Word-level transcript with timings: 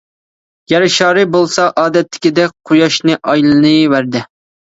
يەر 0.71 0.85
شارى 0.93 1.25
بولسا 1.35 1.67
ئادەتتىكىدەك 1.81 2.55
قۇياشنى 2.71 3.17
ئايلىنىۋەردى. 3.33 4.25